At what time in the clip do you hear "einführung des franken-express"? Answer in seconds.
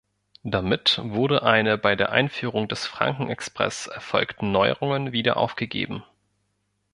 2.11-3.85